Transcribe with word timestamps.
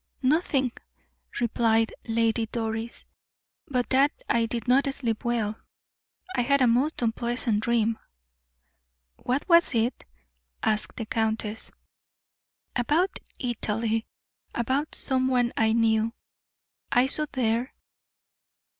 "Nothing," 0.23 0.71
replied 1.39 1.93
Lady 2.07 2.47
Doris, 2.47 3.05
"but 3.67 3.87
that 3.91 4.11
I 4.27 4.47
did 4.47 4.67
not 4.67 4.91
sleep 4.91 5.23
well. 5.23 5.59
I 6.35 6.41
had 6.41 6.59
a 6.63 6.65
most 6.65 7.03
unpleasant 7.03 7.59
dream." 7.59 7.99
"What 9.21 9.47
was 9.47 9.75
it?" 9.75 10.03
asked 10.63 10.95
the 10.97 11.05
countess. 11.05 11.69
"About 12.75 13.11
Italy 13.37 14.07
about 14.55 14.95
some 14.95 15.27
one 15.27 15.53
I 15.55 15.71
knew, 15.73 16.13
I 16.91 17.05
saw 17.05 17.27
there. 17.31 17.75